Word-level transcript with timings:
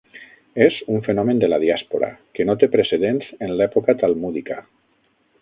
És 0.67 0.77
un 0.93 1.03
fenomen 1.07 1.41
de 1.43 1.49
la 1.53 1.59
diàspora, 1.63 2.09
que 2.39 2.47
no 2.51 2.57
té 2.65 2.71
precedents 2.77 3.29
en 3.49 3.55
l'època 3.61 3.97
talmúdica. 4.03 4.61